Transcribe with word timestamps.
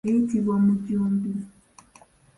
Eyitibwa 0.09 0.51
omujumbi. 0.59 1.31